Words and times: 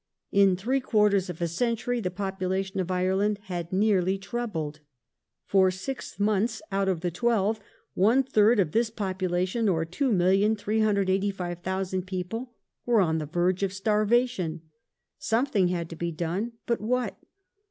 In 0.31 0.55
three 0.55 0.79
quarters 0.79 1.29
of 1.29 1.43
a 1.43 1.47
century 1.47 1.99
the 1.99 2.09
population 2.09 2.79
of 2.79 2.89
Ireland 2.89 3.37
had 3.43 3.71
nearly 3.71 4.17
trebled. 4.17 4.79
For 5.45 5.69
six 5.69 6.19
months 6.19 6.59
out 6.71 6.89
of 6.89 7.01
the 7.01 7.11
twelve 7.11 7.59
one 7.93 8.23
third 8.23 8.59
of 8.59 8.71
this 8.71 8.89
population, 8.89 9.69
or 9.69 9.85
2,385,000 9.85 12.07
people, 12.07 12.55
were 12.83 12.99
on 13.01 13.19
the 13.19 13.27
verge 13.27 13.61
of 13.61 13.73
starvation. 13.73 14.63
Something 15.19 15.67
had 15.67 15.87
to 15.91 15.95
be 15.95 16.11
done; 16.11 16.53
but 16.65 16.81
what 16.81 17.15